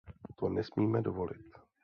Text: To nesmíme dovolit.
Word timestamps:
To 0.37 0.49
nesmíme 0.49 1.01
dovolit. 1.01 1.55